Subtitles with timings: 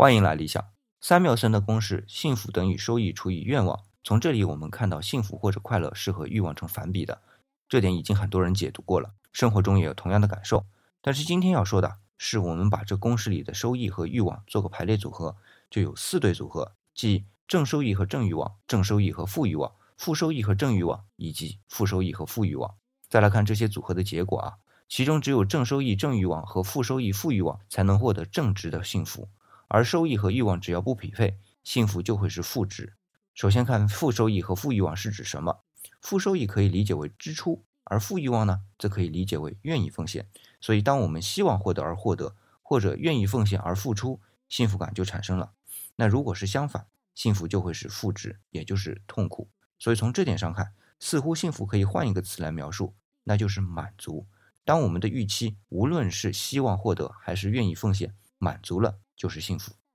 [0.00, 0.64] 欢迎来理想。
[1.00, 3.82] 三缪森的公式：幸福等于收益除以愿望。
[4.04, 7.20] 从这里我们看到，幸福或者快乐是和欲望成反比的，
[7.68, 10.64] 这点已经很多人解读过了，生活中也有同样的感受。
[11.02, 15.34] 但是今天要说的是，我们把这公式里的收益和欲望做个排列组合，
[15.68, 22.76] 就有四对组合，即正收益和正欲望、正收益和负欲望、负收益和正欲望以及负收益和负欲望。
[23.08, 24.52] 再来看这些组合的结果啊，
[24.88, 29.28] 其中只有正收益、正欲望和负收益、负欲望才能获得正值的幸福。
[29.68, 32.94] 而收益和欲望只要不匹配，幸福就会是负值。
[33.34, 35.60] 首先看负收益和负欲望是指什么？
[36.00, 40.28] 负收益可以理解为支出，而负欲望呢，则可以理解为愿意奉献。
[40.60, 45.52] 所以，当我们希望获得而获得，或者愿意奉献而付出，幸福感就产生了。
[45.96, 49.48] 那如果是相反，幸福就会是负值，也就是痛苦。
[49.78, 52.94] 所以从这点上看，似乎幸福可以换一个词来描述，
[53.24, 54.26] 那就是满足。
[54.64, 58.98] 当我们的预期无论是希望获得还是愿意奉献，满足了。
[59.18, 59.78] 就是幸福。